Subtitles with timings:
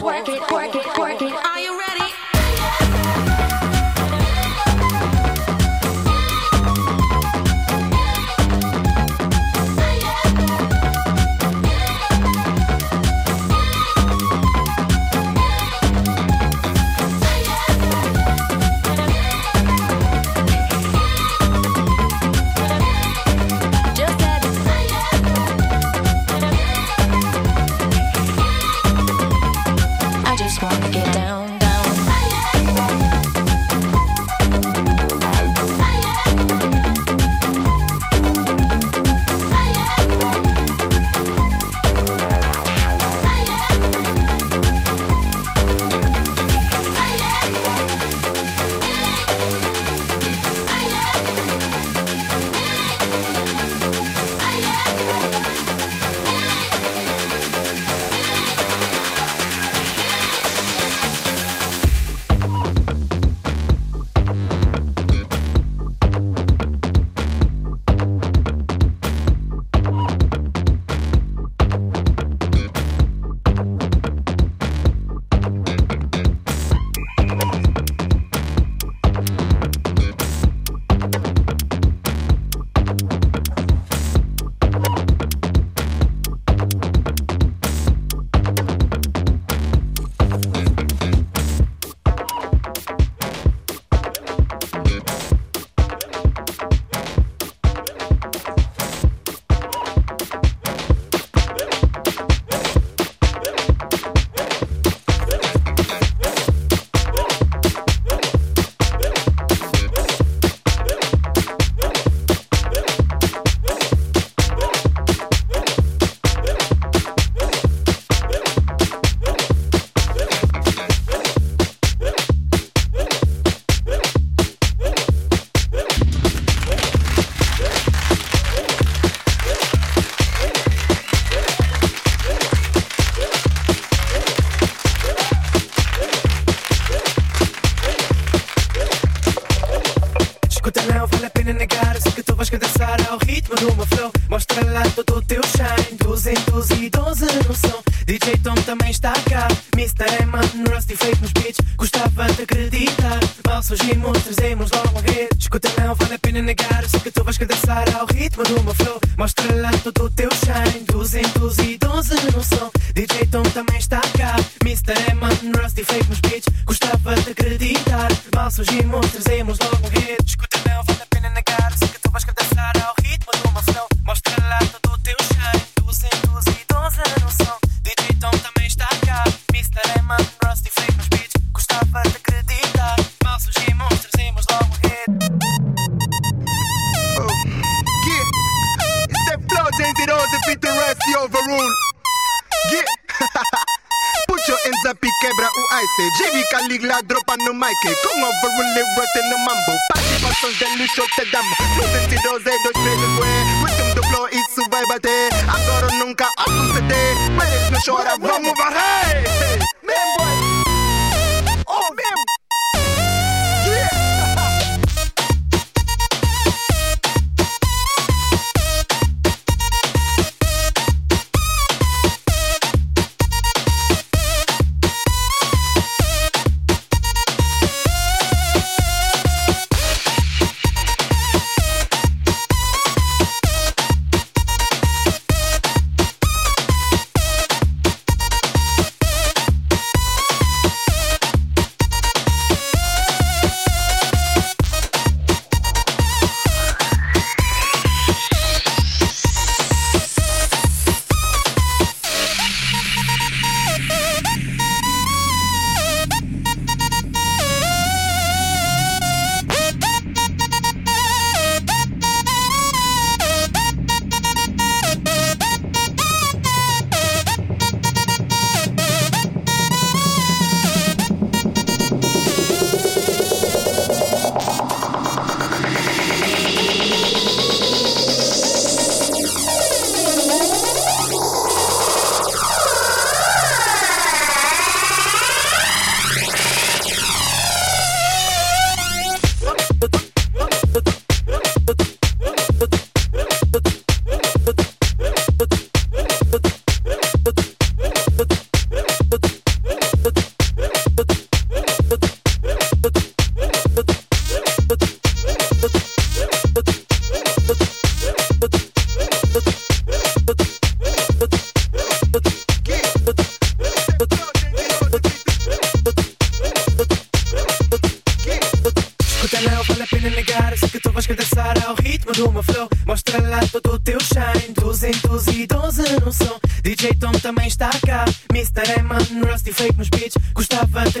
[0.00, 1.01] work it, work it, work it.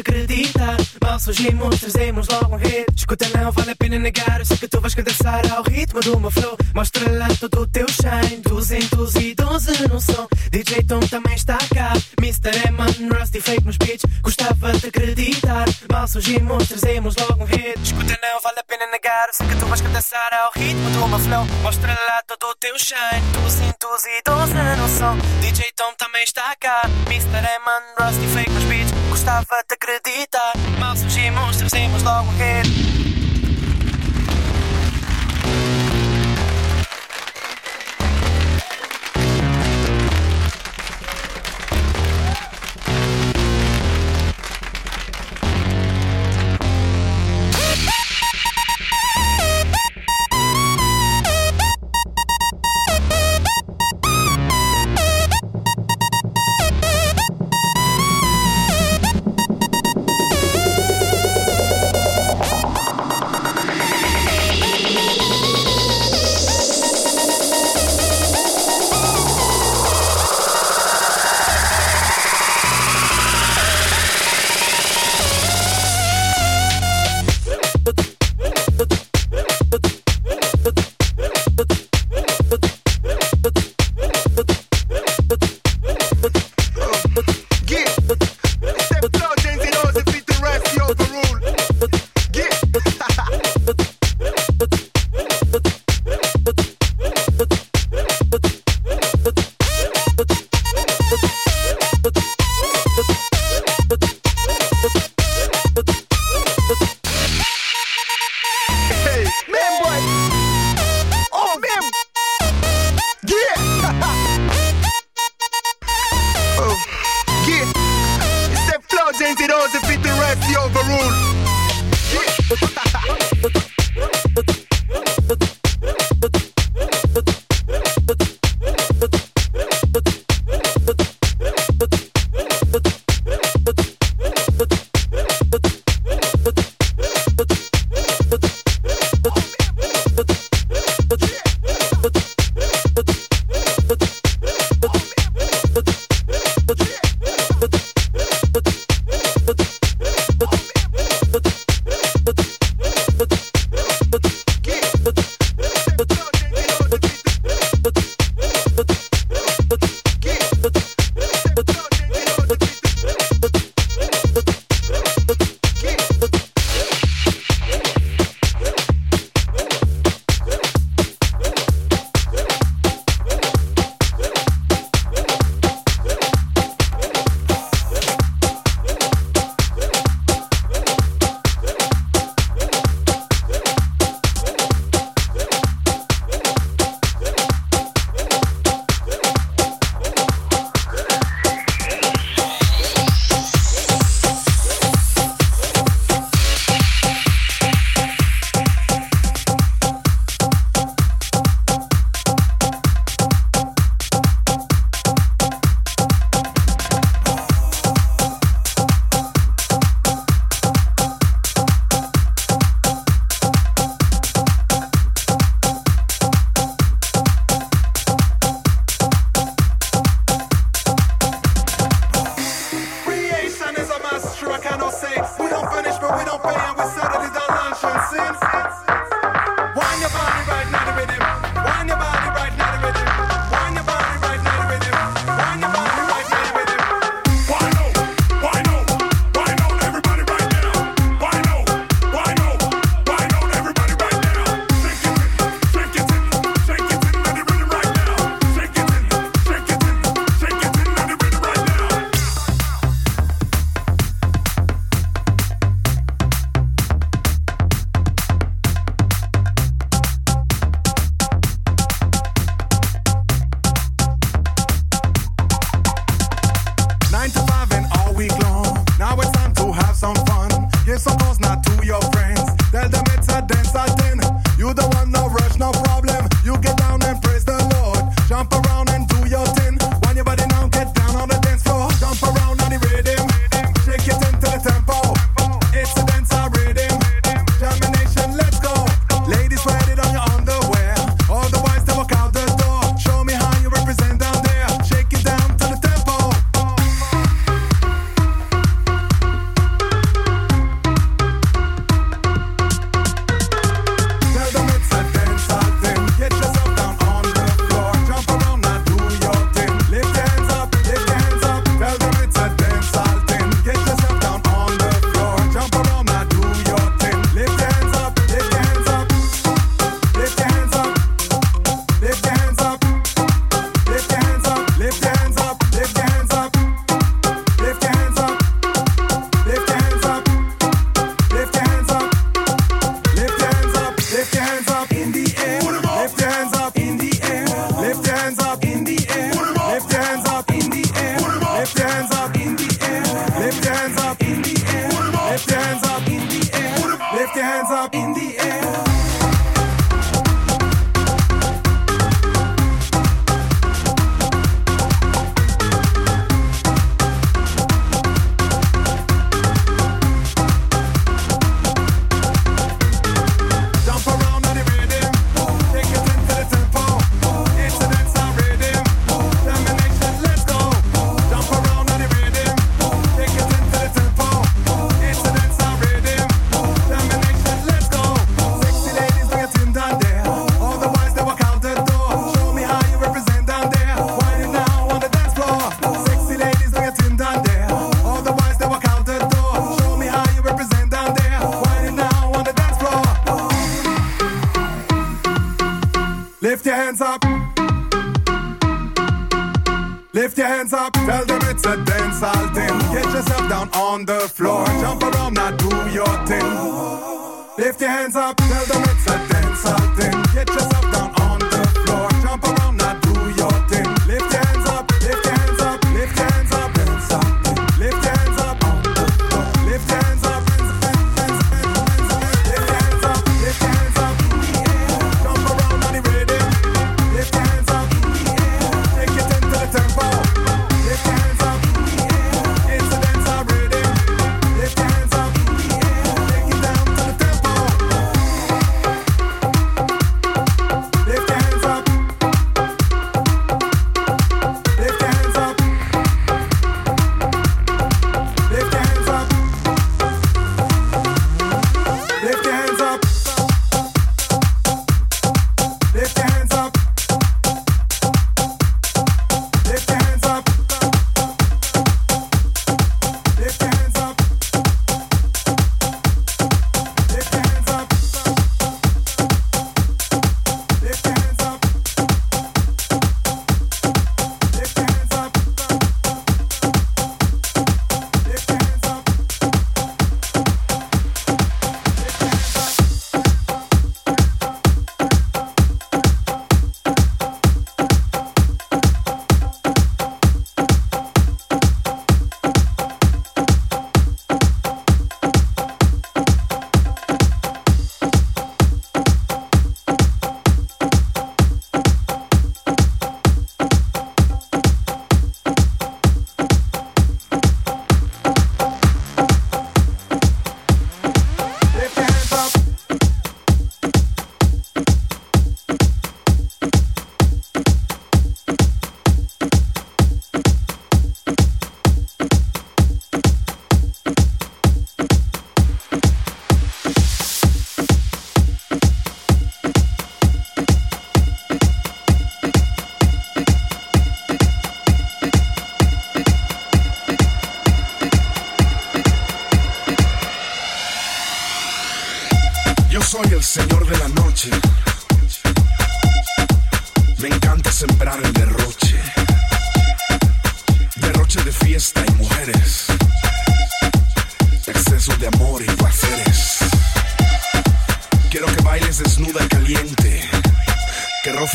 [0.02, 0.76] acredita?
[1.02, 2.86] Mal surgimos, trazemos logo um hit.
[2.94, 6.20] Escuta, não vale a pena negar Eu sei que tu vais dançar ao ritmo do
[6.20, 6.56] meu flow.
[6.74, 10.28] Mostra lá todo o teu shine 212 no som.
[10.50, 11.92] DJ Tom também está cá.
[12.18, 12.68] Mr.
[12.68, 14.04] Eman, Rusty Fake nos beats.
[14.22, 15.64] Gostava de acreditar.
[15.90, 17.78] Mal surgimos, trazemos logo um hit.
[17.82, 21.08] Escuta, não vale a pena negar Eu sei que tu vais dançar ao ritmo do
[21.08, 21.44] meu flow.
[21.62, 25.16] Mostra lá todo o teu shine 212 no som.
[25.40, 26.82] DJ Tom também está cá.
[27.06, 27.38] Mr.
[27.38, 29.11] Eman, Rusty Fake nos beats.
[29.12, 30.52] Gostava de acreditar.
[30.78, 32.91] Mal surgimos, trazemos logo um hit.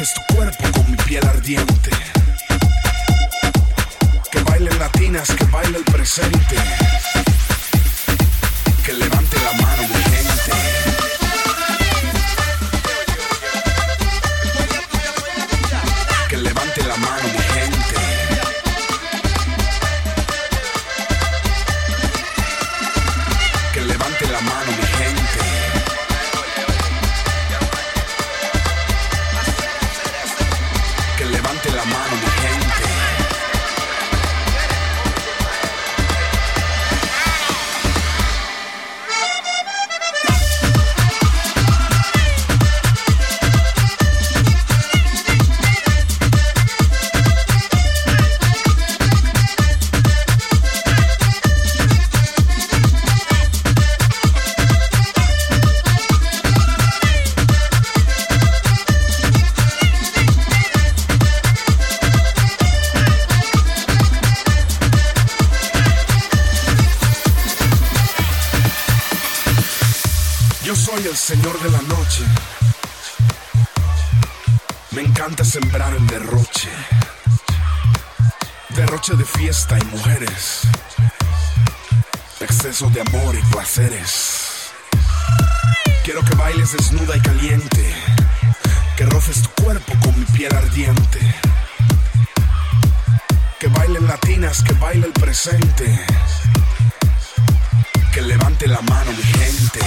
[0.06, 1.90] tu cuerpo con mi piel ardiente.
[4.32, 6.56] Que bailen latinas, que baile el presente.
[82.86, 84.70] de amor y placeres.
[86.04, 87.96] Quiero que bailes desnuda y caliente,
[88.96, 91.20] que roces tu cuerpo con mi piel ardiente.
[93.60, 96.06] Que bailen latinas, que baile el presente.
[98.14, 99.80] Que levante la mano mi gente.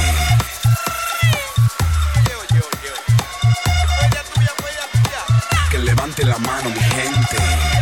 [5.71, 7.80] Que levante la mano mi gente.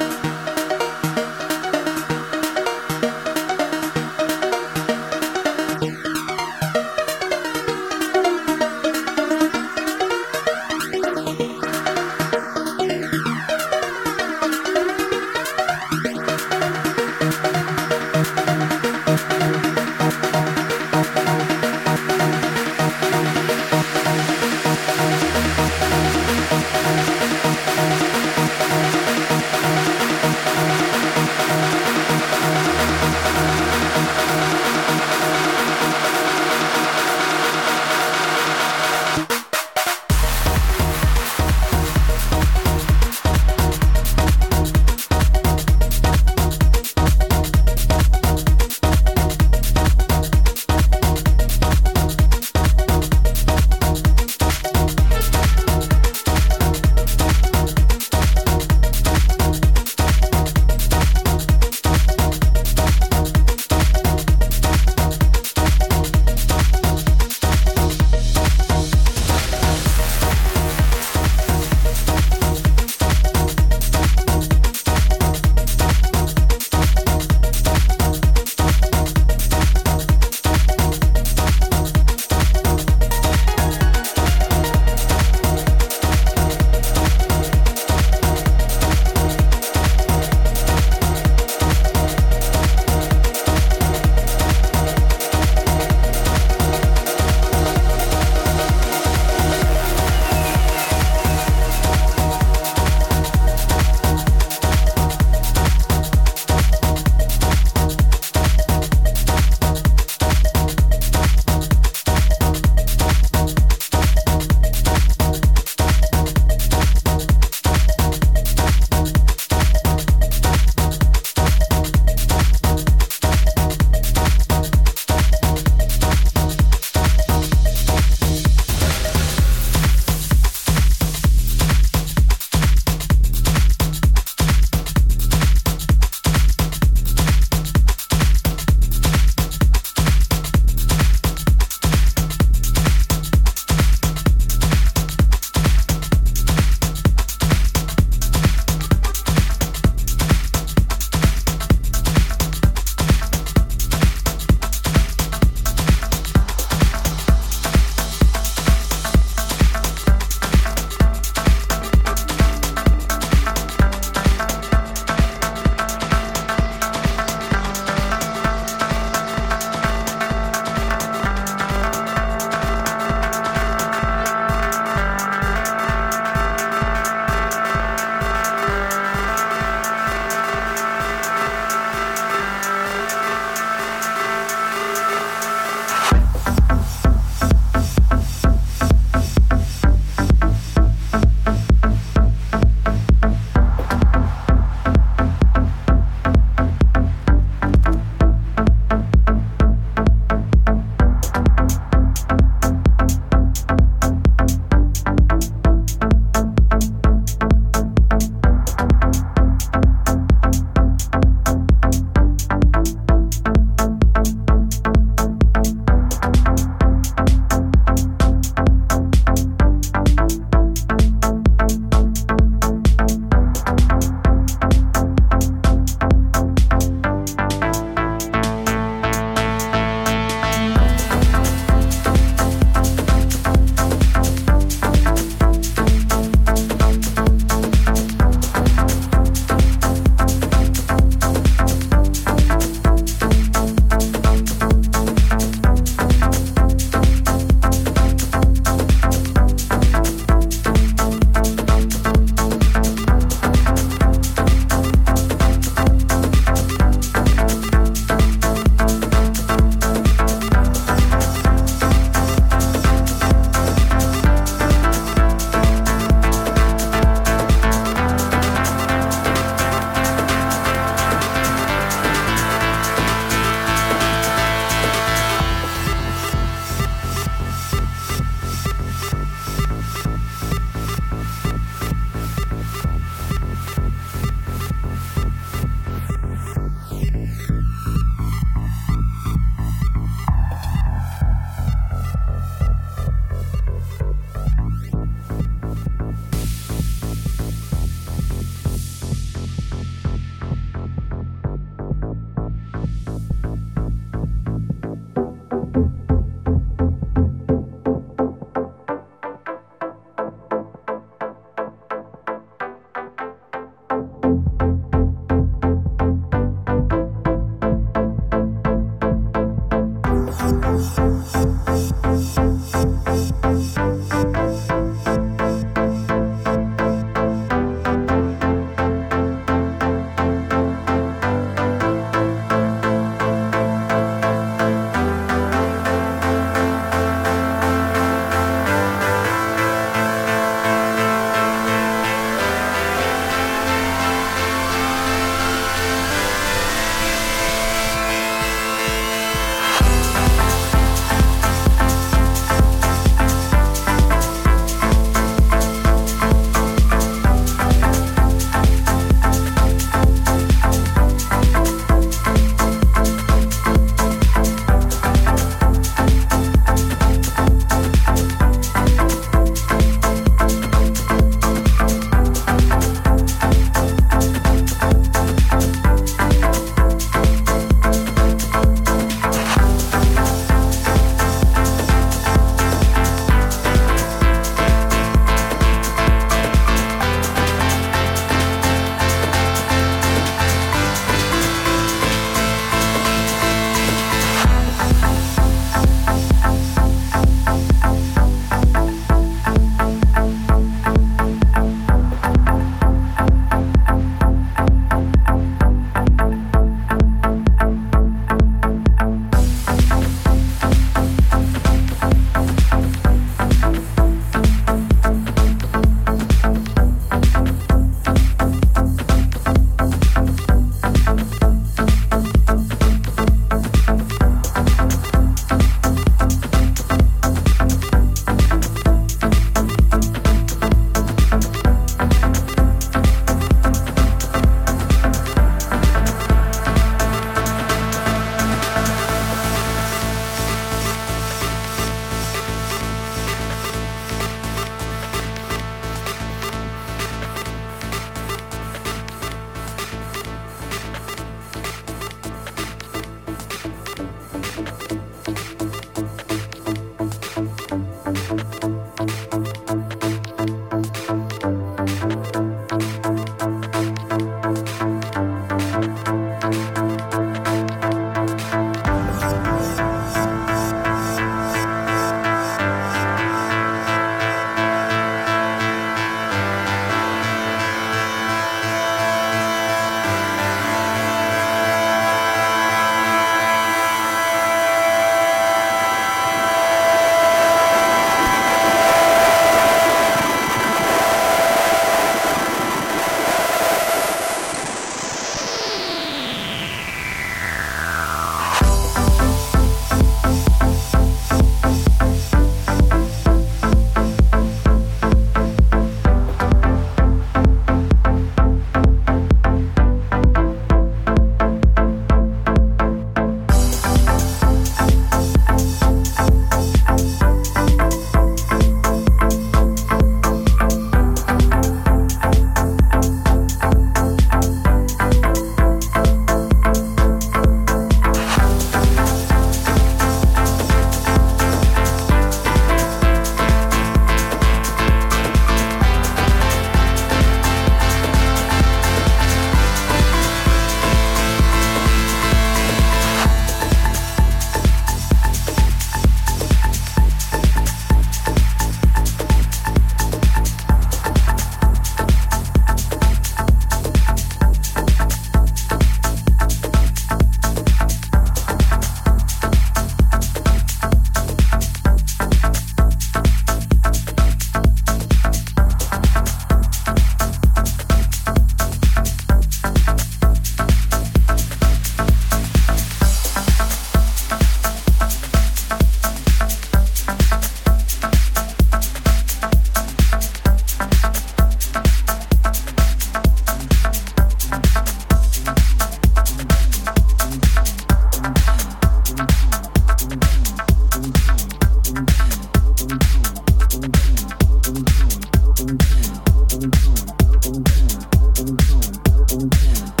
[599.41, 600.00] in.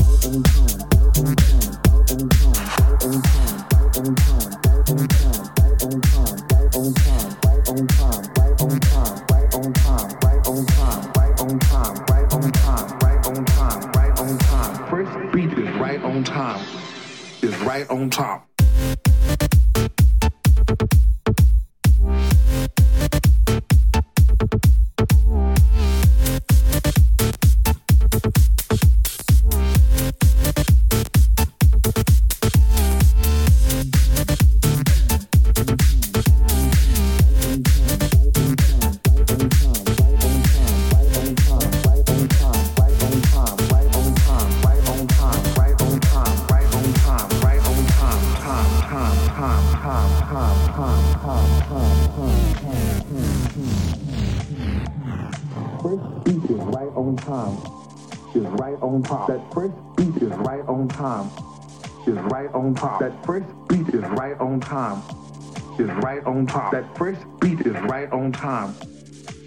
[65.81, 66.71] is right on top.
[66.71, 68.75] That first beat is right on time.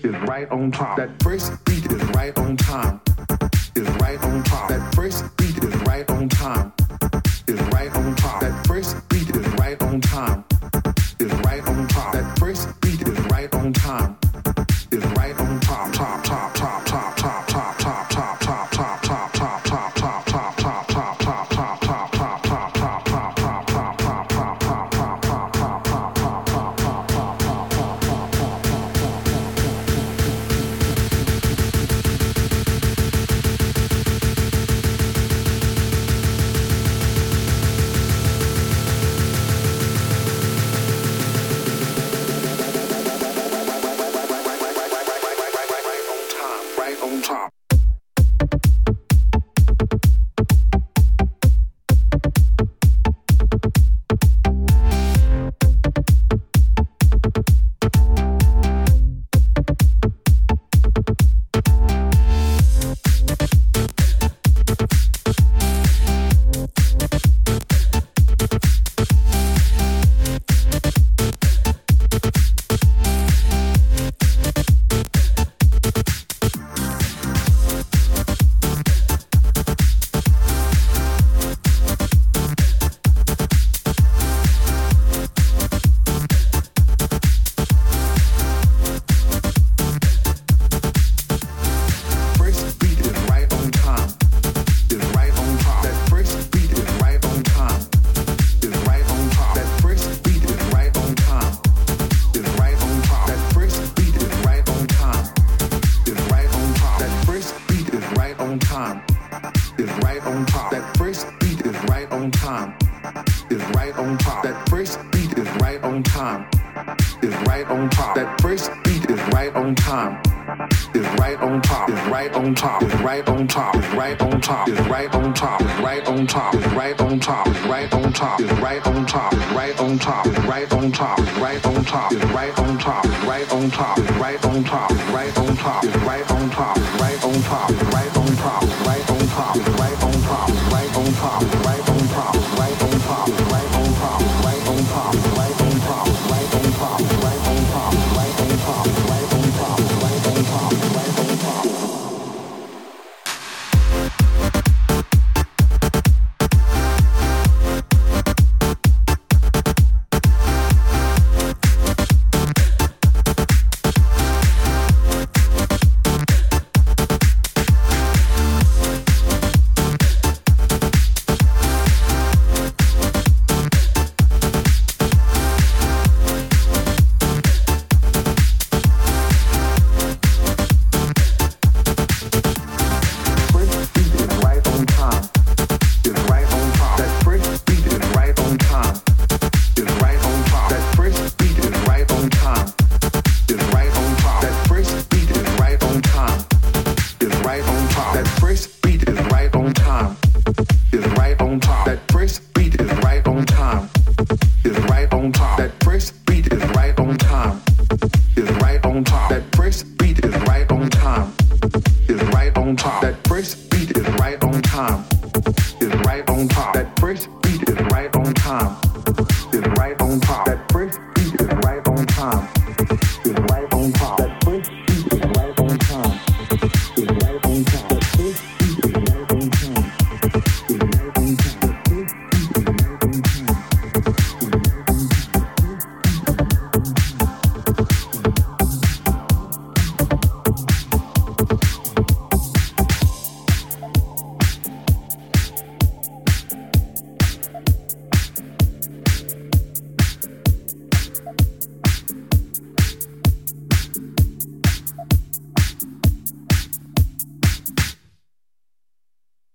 [0.02, 0.96] Is right on top.
[0.96, 3.00] That first beat is right on time.
[3.76, 4.68] Is right on top.
[4.68, 5.43] That first beat